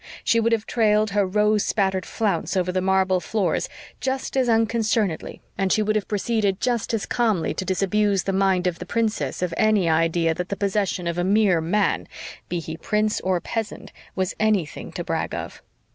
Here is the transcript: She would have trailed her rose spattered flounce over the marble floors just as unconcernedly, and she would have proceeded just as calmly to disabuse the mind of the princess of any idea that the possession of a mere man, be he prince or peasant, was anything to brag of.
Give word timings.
She 0.23 0.39
would 0.39 0.51
have 0.51 0.65
trailed 0.65 1.11
her 1.11 1.27
rose 1.27 1.63
spattered 1.63 2.07
flounce 2.07 2.57
over 2.57 2.71
the 2.71 2.81
marble 2.81 3.19
floors 3.19 3.69
just 3.99 4.35
as 4.35 4.49
unconcernedly, 4.49 5.43
and 5.59 5.71
she 5.71 5.83
would 5.83 5.95
have 5.95 6.07
proceeded 6.07 6.59
just 6.59 6.91
as 6.95 7.05
calmly 7.05 7.53
to 7.53 7.63
disabuse 7.63 8.23
the 8.23 8.33
mind 8.33 8.65
of 8.65 8.79
the 8.79 8.87
princess 8.87 9.43
of 9.43 9.53
any 9.57 9.87
idea 9.87 10.33
that 10.33 10.49
the 10.49 10.57
possession 10.57 11.05
of 11.05 11.19
a 11.19 11.23
mere 11.23 11.61
man, 11.61 12.07
be 12.49 12.59
he 12.59 12.77
prince 12.77 13.21
or 13.21 13.39
peasant, 13.41 13.91
was 14.15 14.33
anything 14.39 14.91
to 14.93 15.03
brag 15.03 15.35
of. 15.35 15.61